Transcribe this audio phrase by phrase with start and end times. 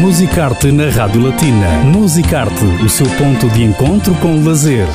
[0.00, 1.68] Musicarte na Rádio Latina.
[1.84, 4.86] Musicarte, o seu ponto de encontro com o lazer.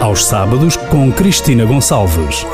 [0.00, 2.44] Aos sábados com Cristina Gonçalves.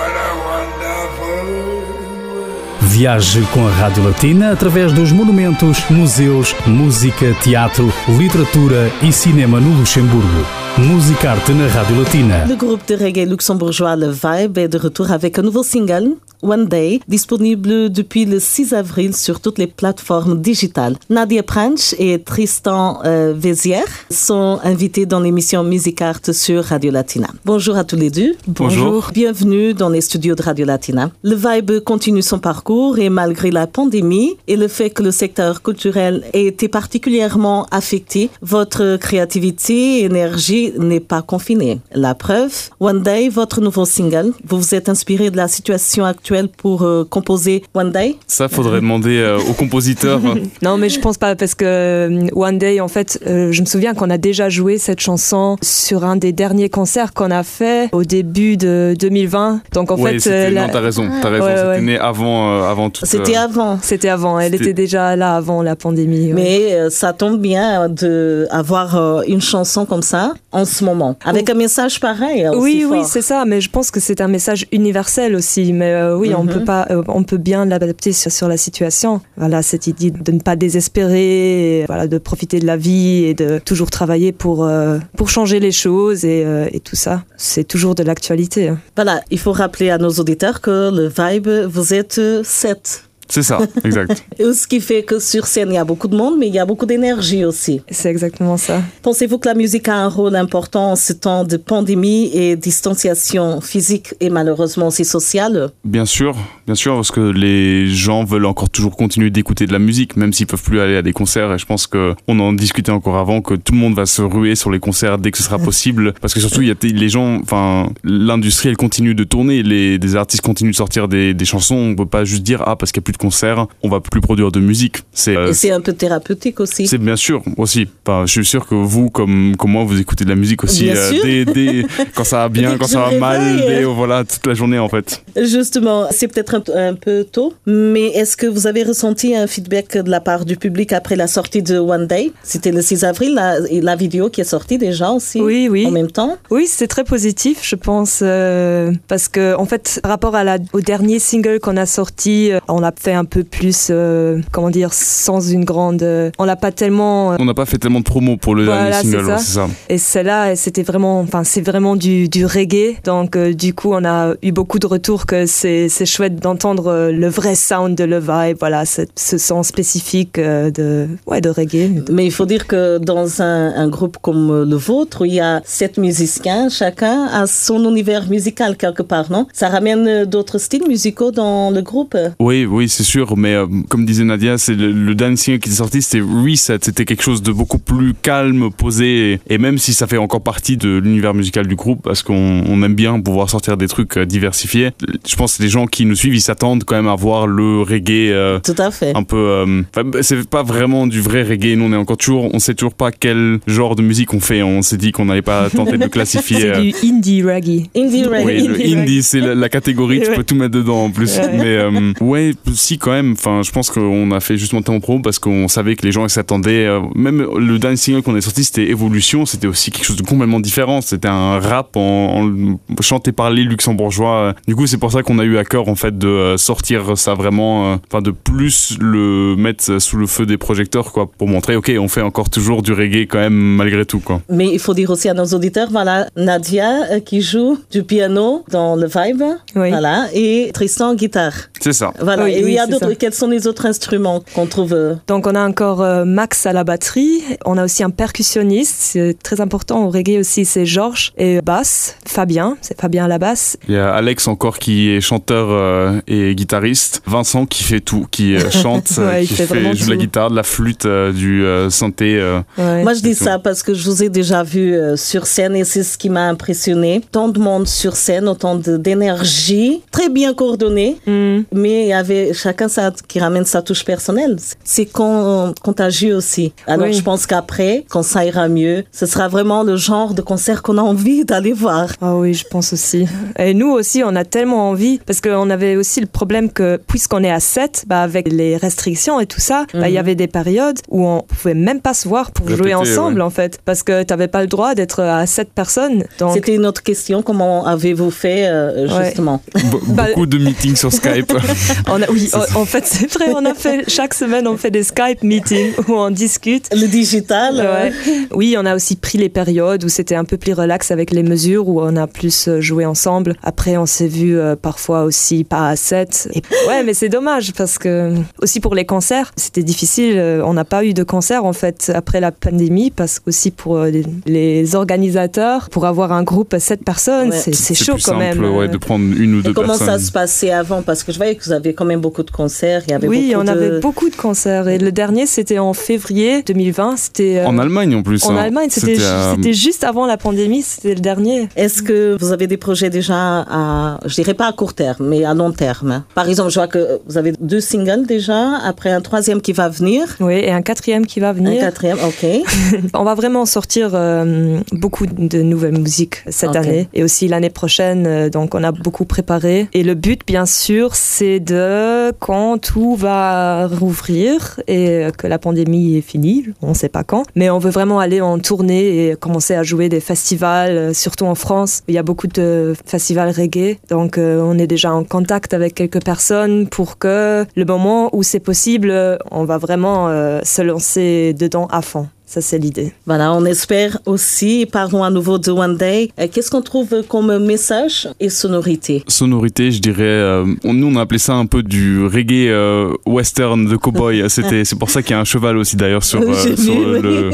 [2.82, 9.78] Viaje com a Rádio Latina através dos monumentos, museus, música, teatro, literatura e cinema no
[9.78, 10.44] Luxemburgo.
[10.76, 12.44] Musicarte na Rádio Latina.
[12.44, 16.66] Le groupe de reggae luxembourgeois Le Vibe est de retour avec un nouveau single, One
[16.66, 20.96] Day, disponible depuis le 6 avril sur toutes les plateformes digitales.
[21.08, 27.28] Nadia Pranch et Tristan euh, Vézière sont invités dans l'émission Music Art sur Radio Latina.
[27.44, 28.34] Bonjour à tous les deux.
[28.48, 29.10] Bonjour.
[29.14, 31.12] Bienvenue dans les studios de Radio Latina.
[31.22, 35.62] Le Vibe continue son parcours et malgré la pandémie et le fait que le secteur
[35.62, 41.78] culturel ait été particulièrement affecté, votre créativité et énergie n'est pas confinée.
[41.94, 46.31] La preuve, One Day, votre nouveau single, vous vous êtes inspiré de la situation actuelle
[46.56, 48.16] pour euh, composer One Day?
[48.26, 50.20] Ça, faudrait demander euh, au compositeur.
[50.62, 53.94] non, mais je pense pas parce que euh, One Day, en fait, je me souviens
[53.94, 58.04] qu'on a déjà joué cette chanson sur un des derniers concerts qu'on a fait au
[58.04, 59.60] début de 2020.
[59.72, 60.66] Donc en ouais, fait, la...
[60.66, 61.44] non, t'as raison, t'as raison.
[61.44, 61.80] Ouais, c'était ouais.
[61.80, 63.04] né avant, avant tout.
[63.04, 63.78] C'était avant.
[63.82, 64.38] C'était avant.
[64.38, 66.32] Elle C'était- était déjà là avant la pandémie.
[66.32, 66.32] ouais.
[66.34, 71.54] Mais euh, ça tombe bien d'avoir une chanson comme ça en ce moment, avec un
[71.54, 72.46] message pareil.
[72.48, 73.44] aussi Oui, oui, c'est ça.
[73.44, 75.72] Mais je pense que c'est un message universel aussi.
[75.72, 76.52] Mais euh, oui, on Mhm.
[76.54, 79.20] peut pas, euh, on peut bien l'adapter sur, sur la situation.
[79.36, 83.58] Voilà, cette idée de ne pas désespérer, voilà, de profiter de la vie et de
[83.58, 87.24] toujours travailler pour euh, pour changer les choses et, euh, et tout ça.
[87.36, 88.68] C'est toujours de l'actualité.
[88.68, 88.78] hein.
[88.96, 93.04] Voilà, il faut rappeler à nos auditeurs que le Vibe, vous êtes sept.
[93.32, 94.26] C'est ça, exact.
[94.38, 96.58] Ce qui fait que sur scène, il y a beaucoup de monde, mais il y
[96.58, 97.80] a beaucoup d'énergie aussi.
[97.90, 98.82] C'est exactement ça.
[99.00, 103.62] Pensez-vous que la musique a un rôle important en ce temps de pandémie et distanciation
[103.62, 105.70] physique et malheureusement aussi sociale?
[105.82, 109.78] Bien sûr, bien sûr, parce que les gens veulent encore toujours continuer d'écouter de la
[109.78, 111.54] musique, même s'ils peuvent plus aller à des concerts.
[111.54, 114.20] Et je pense que on en discutait encore avant que tout le monde va se
[114.20, 116.74] ruer sur les concerts dès que ce sera possible, parce que surtout il y a
[116.82, 121.32] les gens, enfin l'industrie elle continue de tourner, les des artistes continuent de sortir des,
[121.32, 121.76] des chansons.
[121.76, 124.00] On peut pas juste dire ah parce qu'il y a plus de concerts, on va
[124.00, 124.98] plus produire de musique.
[125.12, 126.86] C'est euh, Et c'est un peu thérapeutique aussi.
[126.86, 127.88] C'est bien sûr aussi.
[128.06, 130.84] Enfin, je suis sûr que vous, comme, comme moi, vous écoutez de la musique aussi
[130.84, 131.22] Bien sûr.
[131.24, 134.54] dès, dès- quand ça va bien, quand ça va me mal, dès- voilà, toute la
[134.54, 135.24] journée en fait.
[135.36, 139.96] Justement, c'est peut-être un, un peu tôt, mais est-ce que vous avez ressenti un feedback
[139.98, 142.32] de la part du public après la sortie de One Day?
[142.42, 145.86] C'était le 6 avril, la, et la vidéo qui est sortie déjà aussi Oui, oui.
[145.86, 146.36] en même temps.
[146.50, 150.58] Oui, c'est très positif, je pense, euh, parce que en fait, par rapport à la,
[150.72, 154.70] au dernier single qu'on a sorti, euh, on l'a fait un peu plus, euh, comment
[154.70, 157.32] dire, sans une grande, euh, on l'a pas tellement.
[157.32, 159.68] euh, On n'a pas fait tellement de promo pour le Voilà, dernier single, c'est ça.
[159.88, 162.96] et celle-là, c'était vraiment, enfin, c'est vraiment du, du reggae.
[163.04, 166.86] Donc, euh, du coup, on a eu beaucoup de retours que c'est, c'est chouette d'entendre
[166.88, 171.40] euh, le vrai sound de le vibe, voilà, ce, ce son spécifique euh, de, ouais,
[171.40, 171.90] de reggae.
[172.10, 175.40] Mais il faut dire que dans un, un groupe comme le vôtre, où il y
[175.40, 179.46] a sept musiciens, chacun a son univers musical quelque part, non?
[179.52, 182.16] Ça ramène d'autres styles musicaux dans le groupe?
[182.40, 185.70] Oui, oui, c'est sûr, mais euh, comme disait Nadia, c'est le, le dernier single qui
[185.70, 189.78] est sorti, c'était Reset, c'était quelque chose de beaucoup plus calme, posé, et, et même
[189.78, 193.18] si ça fait encore partie de l'univers musical du groupe, parce qu'on on aime bien
[193.20, 194.90] pouvoir sortir des trucs euh, diversifiés,
[195.26, 197.82] je pense que les gens qui nous suivent, ils s'attendent quand même à voir le
[197.82, 199.16] reggae euh, Tout à fait.
[199.16, 202.50] un peu euh, enfin, c'est pas vraiment du vrai reggae nous on est encore toujours
[202.54, 205.42] on sait toujours pas quel genre de musique on fait on s'est dit qu'on n'allait
[205.42, 207.86] pas tenter de le classifier C'est euh, du indie reggae.
[207.96, 208.44] Indie reggae.
[208.44, 211.38] oui, le Indie indie, c'est la, la catégorie, tu peux tout mettre dedans en plus.
[211.38, 211.50] Ouais.
[211.52, 212.52] Mais euh, ouais,
[212.82, 213.32] si quand même.
[213.32, 216.26] Enfin, je pense qu'on a fait justement temps pro parce qu'on savait que les gens
[216.28, 216.86] s'attendaient.
[216.86, 219.46] euh, même le dernier single qu'on a sorti, c'était Evolution.
[219.46, 221.00] C'était aussi quelque chose de complètement différent.
[221.00, 224.54] C'était un rap en, en- chanté par les luxembourgeois.
[224.66, 227.16] Du coup, c'est pour ça qu'on a eu à cœur en fait de euh, sortir
[227.16, 231.48] ça vraiment, euh, enfin de plus le mettre sous le feu des projecteurs quoi, pour
[231.48, 234.40] montrer ok, on fait encore toujours du reggae quand même malgré tout quoi.
[234.48, 238.64] Mais il faut dire aussi à nos auditeurs, voilà, Nadia euh, qui joue du piano
[238.70, 239.42] dans le vibe,
[239.76, 239.90] Oui.
[239.90, 241.52] voilà, et Tristan guitare.
[241.80, 242.12] C'est ça.
[242.20, 242.44] Voilà.
[242.44, 243.12] Oui, et il oui, y a d'autres.
[243.14, 246.72] Quels sont les autres instruments qu'on trouve euh, Donc on a encore euh, Max à
[246.72, 251.32] la batterie, on a aussi un percussionniste, c'est très important au reggae aussi, c'est Georges
[251.38, 253.76] et basse, Fabien, c'est Fabien à la basse.
[253.88, 257.22] Il y a Alex encore qui est chanteur euh, et guitariste.
[257.26, 260.16] Vincent qui fait tout, qui euh, chante, Ouais, il qui fait vraiment joue de la
[260.16, 262.36] guitare, de la flute, euh, du euh, synthé.
[262.38, 262.60] euh.
[262.78, 263.02] Ouais.
[263.02, 265.84] Moi, je dis ça parce que je vous ai déjà vu euh, sur scène et
[265.84, 267.20] c'est ce qui m'a impressionné.
[267.30, 271.62] Tant de monde sur scène, autant de- d'énergie, très bien coordonnée, Hmm.
[271.72, 274.56] mais il y avait chacun ça, qui ramène sa touche personnelle.
[274.84, 276.72] C'est con- contagieux aussi.
[276.86, 277.12] Alors Oui.
[277.14, 280.98] je pense qu'après, quand ça ira mieux, ce sera vraiment le genre de concert qu'on
[280.98, 282.08] a envie d'aller voir.
[282.20, 283.26] Ah oui, je pense aussi.
[283.58, 287.42] Et nous aussi, on a tellement envie, parce qu'on avait aussi le problème que, puisqu'on
[287.42, 290.46] est à 7, bah, avec les restrictions et tout ça, bah, il y avait des
[290.48, 293.46] périodes où on pouvait même pas se voir pour Répéter, jouer ensemble, ouais.
[293.46, 296.24] en fait, parce que t'avais pas le droit d'être à 7 personnes.
[296.38, 297.42] Donc, C'était une autre question.
[297.42, 299.24] Comment avez-vous fait euh, Ouais.
[299.26, 299.60] justement?
[299.74, 299.80] Be-
[300.14, 301.52] Bah- beaucoup de meetings sur Skype.
[302.08, 304.90] on a, oui, en, en fait, c'est vrai, on a fait, chaque semaine, on fait
[304.90, 306.88] des Skype meetings où on discute.
[306.92, 307.76] Le digital.
[307.76, 308.12] Ouais.
[308.52, 311.42] Oui, on a aussi pris les périodes où c'était un peu plus relax avec les
[311.42, 313.54] mesures, où on a plus euh, joué ensemble.
[313.62, 316.48] Après, on s'est vu euh, parfois aussi pas à 7.
[316.54, 320.34] Et ouais, mais c'est dommage parce que aussi pour les concerts, c'était difficile.
[320.38, 324.00] Euh, On n'a pas eu de concert en fait après la pandémie parce qu'aussi pour
[324.04, 327.58] les- les organisateurs, pour avoir un groupe à 7 personnes, Ouais.
[327.72, 328.76] c'est chaud plus quand simple, même.
[328.76, 330.06] ouais, de prendre une ou Et deux comment personnes.
[330.06, 331.02] ça se passait avant?
[331.02, 333.02] Parce que je voyais que vous aviez quand même beaucoup de concerts.
[333.06, 333.70] Il y avait Oui, beaucoup on de...
[333.70, 337.16] avait beaucoup de concerts et le dernier c'était en février 2020.
[337.16, 338.44] C'était euh, En Allemagne en plus.
[338.44, 338.56] en hein.
[338.56, 341.68] Allemagne, c'était euh, c'était juste avant la pandémie, c'était le dernier.
[341.76, 343.34] Est-ce que vous avez des projets déjà
[343.68, 346.24] à, je dirais pas à court terme, mais à long terme?
[346.34, 349.88] Par exemple, je vois que vous avez deux singles déjà, après un troisième qui va
[349.88, 351.80] venir, Oui, et un quatrième qui va un venir.
[351.80, 352.46] quatrième, ok.
[353.14, 358.26] On va vraiment sortir euh, beaucoup de nouvelles musiques cette année et aussi l'année prochaine.
[358.26, 359.88] euh, donc, on a beaucoup préparé.
[359.92, 366.16] Et le but, bien sûr, c'est de quand tout va rouvrir et que la pandémie
[366.16, 369.36] est finie, on ne sait pas quand, mais on veut vraiment aller en tournée et
[369.36, 372.02] commencer à jouer des festivals, euh, surtout en France.
[372.08, 375.94] Il y a beaucoup de festivals reggae, donc euh, on est déjà en contact avec
[375.94, 380.28] quelques personnes pour que le moment où c'est possible, euh, on va vraiment
[380.62, 382.28] se lancer dedans à fond.
[382.52, 383.14] Ça, c'est l'idée.
[383.24, 387.56] Voilà, on espère aussi, parlons à nouveau de One Day, Euh, qu'est-ce qu'on trouve comme
[387.64, 389.24] message et sonorité?
[389.26, 390.22] Sonorité, je dirais.
[390.22, 394.44] euh, nous, on a appelé ça un peu du reggae euh, western de cowboy.
[394.50, 396.92] C'était, c'est pour ça qu'il y a un cheval aussi d'ailleurs sur, euh, J'ai sur
[396.94, 397.50] vu, le,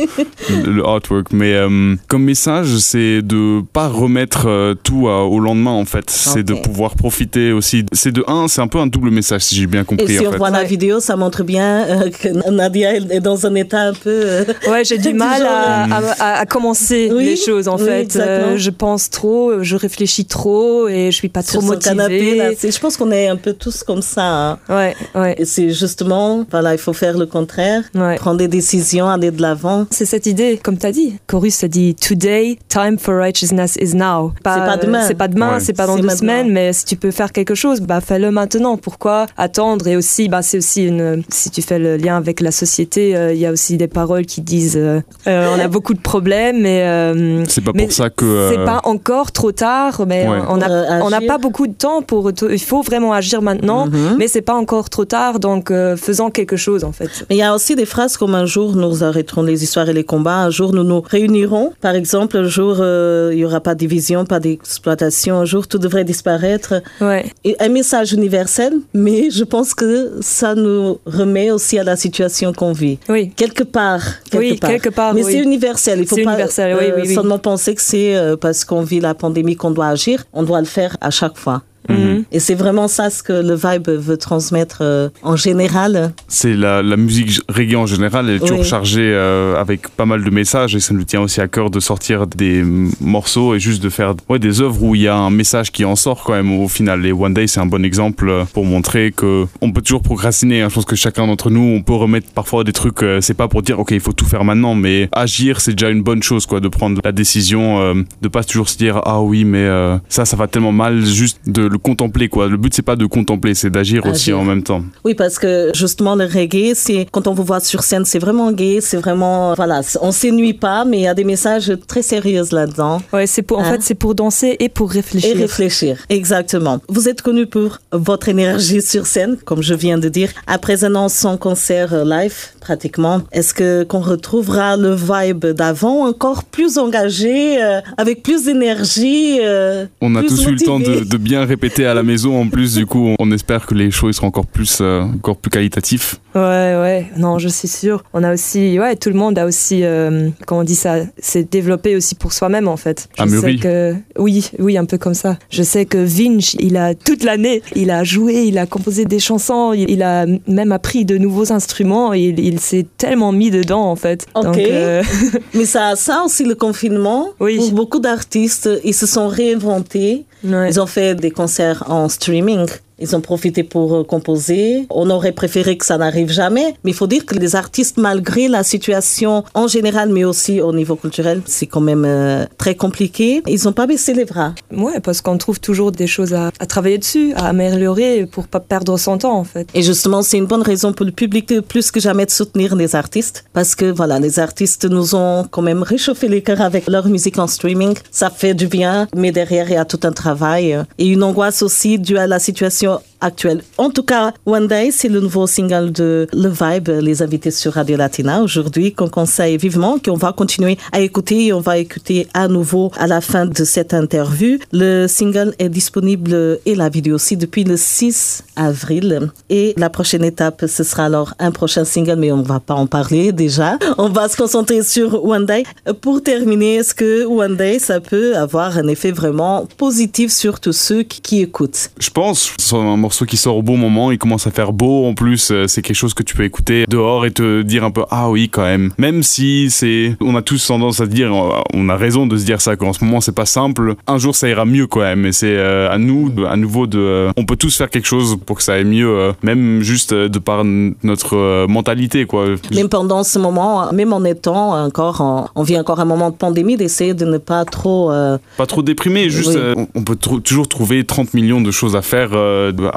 [0.64, 1.28] le, le artwork.
[1.32, 6.10] Mais euh, comme message, c'est de pas remettre euh, tout à- au lendemain en fait.
[6.10, 7.84] C'est de pouvoir profiter aussi.
[7.92, 10.26] C'est de un, c'est un peu un double message si j'ai bien Et compris si
[10.26, 10.38] en on fait.
[10.38, 14.10] voit la vidéo, ça montre bien euh, que Nadia est dans un état un peu...
[14.10, 15.85] euh, Ouais, j'ai du mal à,
[16.19, 18.17] à- à commencer Oui, les choses en oui, fait.
[18.17, 21.85] Euh, je pense trop, je réfléchis trop et je suis pas trop sur motivée.
[21.96, 22.35] canapé.
[22.37, 22.50] Là.
[22.56, 24.23] C'est- Je pense qu'on est un peu tous comme ça.
[24.25, 24.58] hein.
[24.69, 28.17] Ouais, ouais, Et c'est justement, voilà, il faut faire le contraire, ouais.
[28.17, 29.87] prendre des décisions, aller de l'avant.
[29.90, 31.14] C'est cette idée, comme tu as dit.
[31.26, 34.32] Chorus a dit Today, time for righteousness is now.
[34.43, 35.05] pas demain.
[35.06, 35.61] C'est pas demain, Ouais.
[35.61, 36.20] c'est pas dans C'est deux maintenant.
[36.20, 38.76] semaines, mais si tu peux faire quelque chose, bah fais-le maintenant.
[38.76, 39.87] Pourquoi attendre?
[39.88, 41.23] Et aussi, bah c'est aussi une.
[41.31, 44.26] Si tu fais le lien avec la société, euh, il y a aussi des paroles
[44.26, 47.92] qui disent euh, euh, on a beaucoup de problèmes, mais euh, C'est pas mais pour
[47.92, 48.48] ça que.
[48.50, 50.02] c'est euh, pas encore trop tard.
[50.06, 50.38] Mais Ouais.
[50.48, 52.30] on Pour, a on n'a pas beaucoup de temps pour.
[52.50, 54.16] Il faut vraiment agir maintenant, Mhm.
[54.19, 55.38] mais c'est pas encore trop tard.
[55.40, 57.10] Donc euh, faisons quelque chose en fait.
[57.28, 59.92] Mais il y a aussi des phrases comme un jour nous arrêterons les histoires et
[59.92, 61.72] les combats, un jour nous nous réunirons.
[61.80, 65.66] Par exemple, un jour euh, il y aura pas de division, pas d'exploitation, un jour
[65.66, 66.75] tout devrait disparaître.
[67.00, 67.26] Ouais.
[67.44, 72.52] Et un message universel, mais je pense que ça nous remet aussi à la situation
[72.52, 72.98] qu'on vit.
[73.08, 73.30] Oui.
[73.34, 74.02] Quelque part.
[74.30, 74.67] Quelque Oui, part.
[74.68, 75.32] Quelque part, Mais oui.
[75.32, 76.00] c'est universel.
[76.00, 77.14] Il faut pas universel, oui, euh, oui, oui.
[77.14, 80.24] seulement penser que c'est euh, parce qu'on vit la pandémie qu'on doit agir.
[80.32, 81.62] On doit le faire à chaque fois.
[81.88, 82.25] Mhm.
[82.32, 86.12] Et c'est vraiment ça ce que le Vibe veut transmettre euh, en général.
[86.29, 88.64] c'est la, la musique reggae en général, elle est toujours Oui.
[88.64, 91.81] chargée euh, avec pas mal de messages et ça nous tient aussi à cœur de
[91.81, 92.62] sortir des
[93.00, 95.85] morceaux et juste de faire ouais, des œuvres où il y a un message qui
[95.85, 97.05] en sort quand même au final.
[97.06, 100.62] Et One Day, c'est un bon exemple euh, pour montrer que on peut toujours procrastiner.
[100.62, 100.69] hein.
[100.69, 103.02] Je pense que chacun d'entre nous, on peut remettre parfois des trucs.
[103.02, 105.90] euh, c'est pas pour dire ok, il faut tout faire maintenant, mais agir, c'est déjà
[105.90, 109.45] une bonne chose quoi, de prendre la décision, de pas toujours se dire ah oui,
[109.45, 109.66] mais
[110.09, 112.49] ça, ça va tellement mal, juste de le contempler quoi.
[112.49, 114.82] Le but c'est pas de contempler, c'est d'agir aussi en même temps.
[115.04, 118.52] Oui, parce que justement, le reggae, c'est quand on vous voit sur scène, c'est vraiment
[118.52, 119.54] gay, c'est vraiment.
[119.54, 123.00] Voilà, on s'ennuie pas, mais il y a des messages très sérieux là-dedans.
[123.12, 123.73] Ouais, c'est pour, en Hein?
[123.73, 125.37] fait, c'est pour danser et pour réfléchir.
[125.37, 126.80] Et réfléchir, exactement.
[126.88, 130.30] Vous êtes connu pour votre énergie sur scène, comme je viens de dire.
[130.47, 136.44] Après un an sans concert live, pratiquement, est-ce que qu'on retrouvera le vibe d'avant, encore
[136.44, 141.44] plus engagé, euh, avec plus d'énergie euh, On a tous eu le temps de bien
[141.44, 142.40] répéter à la maison.
[142.40, 145.37] En plus, du coup, on espère que les shows ils seront encore plus, euh, encore
[145.37, 146.16] plus qualitatifs.
[146.34, 148.04] Ouais, ouais, non, je suis sûre.
[148.12, 151.44] On a aussi, ouais, tout le monde a aussi, euh, comment on dit ça, s'est
[151.44, 153.08] développé aussi pour soi-même en fait.
[153.16, 153.54] Je A mûri.
[153.58, 155.37] sais que, oui, oui, un peu comme ça.
[155.50, 159.18] Je sais que Vinch, il a toute l'année, il a joué, il a composé des
[159.18, 163.50] chansons, il, il a même appris de nouveaux instruments, et il, il s'est tellement mis
[163.50, 164.26] dedans en fait.
[164.34, 164.44] Ok.
[164.44, 165.02] Donc, euh,
[165.54, 167.28] Mais ça, ça aussi le confinement.
[167.40, 167.56] Oui.
[167.56, 170.25] Pour beaucoup d'artistes, ils se sont réinventés.
[170.45, 172.68] Ils ont fait des concerts en streaming.
[173.00, 174.87] Ils ont profité pour euh, composer.
[174.90, 178.49] On aurait préféré que ça n'arrive jamais, mais il faut dire que les artistes, malgré
[178.49, 183.43] la situation en général, mais aussi au niveau culturel, c'est quand même euh, très compliqué.
[183.47, 184.55] Ils n'ont pas baissé les bras.
[184.75, 188.61] Ouais, parce qu'on trouve toujours des choses à, à, travailler dessus, à améliorer pour pas
[188.61, 189.69] perdre son temps en fait.
[189.75, 192.75] Et justement, c'est une bonne raison pour le public de plus que jamais de soutenir
[192.75, 196.88] les artistes, parce que voilà, les artistes nous ont quand même réchauffé les cœurs avec
[196.88, 197.95] leur musique en streaming.
[198.11, 201.23] Ça fait du bien, mais derrière il y a tout un travail euh, et une
[201.23, 203.62] angoisse aussi due à la situation 所 actuelle.
[203.76, 207.75] En tout cas, One Day, c'est le nouveau single de Le Vibe, les invités sur
[207.75, 212.26] Radio Latina aujourd'hui, qu'on conseille vivement, qu'on va continuer à écouter et on va écouter
[212.34, 214.58] à nouveau à la fin de cette interview.
[214.72, 219.30] Le single est disponible et la vidéo aussi depuis le 6 avril.
[219.50, 222.75] Et la prochaine étape, ce sera alors un prochain single, mais on ne va pas
[222.75, 223.78] en parler déjà.
[223.98, 225.64] On va se concentrer sur One Day.
[226.00, 230.72] Pour terminer, est-ce que One Day, ça peut avoir un effet vraiment positif sur tous
[230.72, 231.90] ceux qui écoutent?
[231.98, 235.06] Je pense, c'est un morceau qui sort au bon moment, il commence à faire beau
[235.06, 237.90] en plus, euh, c'est quelque chose que tu peux écouter dehors et te dire un
[237.90, 238.90] peu ah oui quand même.
[238.98, 241.32] Même si c'est on a tous tendance à dire
[241.72, 244.36] on a raison de se dire ça qu'en ce moment c'est pas simple, un jour
[244.36, 247.46] ça ira mieux quand même et c'est euh, à nous à nouveau de euh, on
[247.46, 250.64] peut tous faire quelque chose pour que ça aille mieux même juste de par
[251.02, 252.44] notre mentalité quoi.
[252.74, 256.36] Même pendant ce moment, même en étant encore en, on vit encore un moment de
[256.36, 258.12] pandémie d'essayer de ne pas trop
[258.58, 259.86] pas trop déprimer, juste oui.
[259.94, 262.32] on peut toujours trouver 30 millions de choses à faire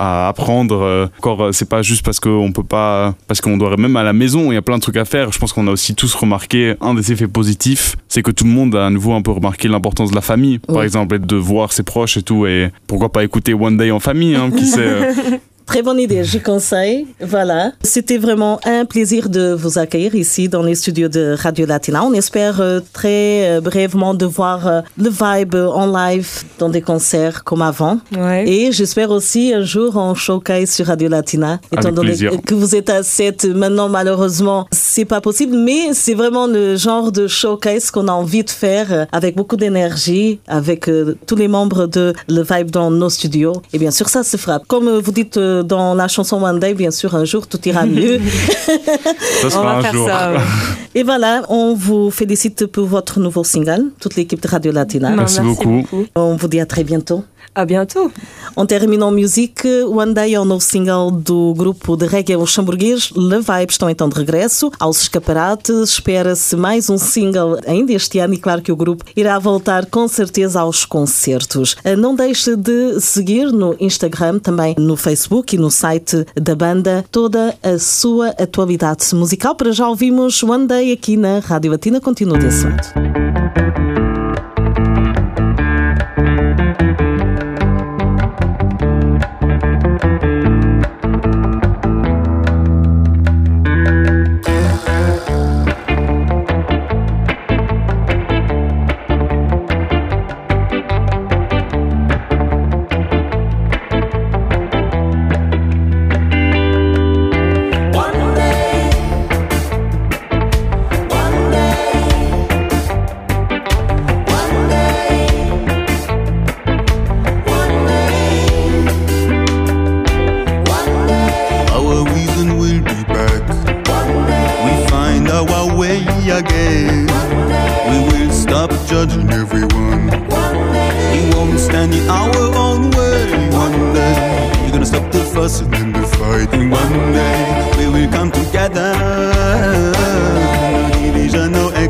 [0.01, 1.09] à apprendre.
[1.19, 4.51] Encore, c'est pas juste parce qu'on peut pas, parce qu'on doit même à la maison,
[4.51, 5.31] il y a plein de trucs à faire.
[5.31, 8.49] Je pense qu'on a aussi tous remarqué un des effets positifs, c'est que tout le
[8.49, 11.35] monde a à nouveau un peu remarqué l'importance de la famille, par exemple, et de
[11.35, 12.47] voir ses proches et tout.
[12.47, 15.09] Et pourquoi pas écouter One Day en famille, hein, qui sait.
[15.65, 17.07] Très bonne idée, je conseille.
[17.21, 17.71] Voilà.
[17.83, 22.03] C'était vraiment un plaisir de vous accueillir ici dans les studios de Radio Latina.
[22.03, 26.81] On espère euh, très euh, brièvement de voir euh, le vibe en live dans des
[26.81, 27.99] concerts comme avant.
[28.17, 28.47] Ouais.
[28.49, 31.59] Et j'espère aussi un jour en showcase sur Radio Latina.
[31.71, 32.31] Étant Avec donné plaisir.
[32.45, 37.11] que vous êtes à 7, maintenant malheureusement, c'est pas possible, mais c'est vraiment le genre
[37.11, 40.89] de showcase qu'on a envie de faire avec beaucoup d'énergie, avec
[41.27, 43.61] tous les membres de Le Vibe dans nos studios.
[43.73, 44.59] Et bien sûr, ça se fera.
[44.67, 48.19] Comme vous dites dans la chanson One Day, bien sûr, un jour, tout ira mieux.
[49.41, 50.07] ça On sera va un faire jour.
[50.07, 50.31] ça.
[50.31, 50.39] ouais.
[50.93, 55.09] Et voilà, on vous félicite pour votre nouveau single, toute l'équipe de Radio Latina.
[55.11, 55.85] Merci beaucoup.
[56.15, 57.23] On vous dit à très bientôt.
[57.55, 58.09] À bientôt.
[58.55, 59.65] On termina em music.
[59.65, 63.69] One Day é o novo single do grupo de reggae luxemburguês Le Vibe.
[63.71, 65.89] Estão então de regresso aos escaparates.
[65.91, 70.07] Espera-se mais um single ainda este ano e claro que o grupo irá voltar com
[70.07, 71.75] certeza aos concertos.
[71.83, 77.03] Eh, Não deixe de seguir no Instagram, também no Facebook e no site da banda
[77.11, 79.55] toda a sua atualidade musical.
[79.55, 81.99] Para já ouvimos One Day aqui na Rádio Latina.
[81.99, 83.90] Continua desse lado.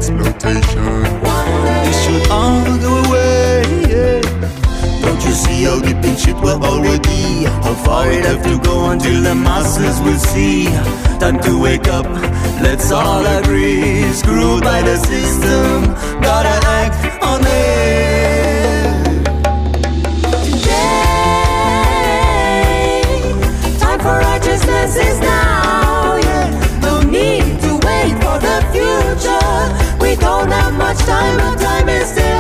[0.02, 1.04] Exploitation.
[1.86, 3.62] This should all go away.
[3.88, 4.22] yeah.
[5.04, 7.46] Don't you see how deep in shit we're already?
[7.66, 10.66] How far it have to go until the masses will see?
[11.20, 12.08] Time to wake up,
[12.66, 14.12] let's all agree.
[14.14, 18.01] Screwed by the system, gotta act on it.
[30.94, 32.31] Much time, but time is still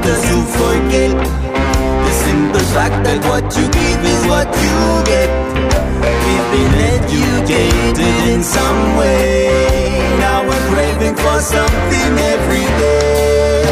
[0.00, 1.12] Cause you forget.
[1.12, 5.28] The simple fact that what you give is what you get.
[6.24, 9.52] We've been educated in some way.
[10.18, 13.62] Now we're craving for something every day.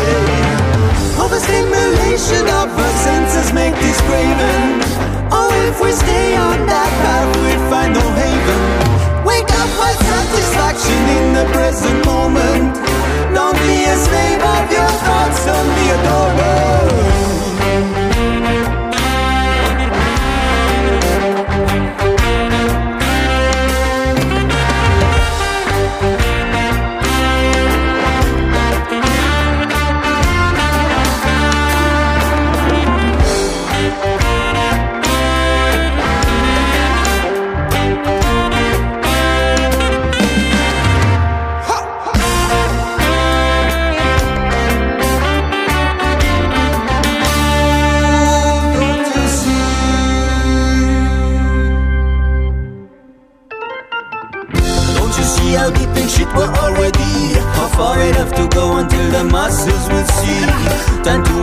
[1.16, 4.84] Overstimulation of our senses make this craving.
[5.32, 8.60] Oh, if we stay on that path, we find no haven.
[9.24, 12.76] Wake up, find satisfaction in the present moment.
[13.32, 14.42] Don't be a slave
[61.02, 61.39] time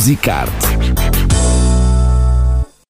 [0.00, 0.69] Musicarte.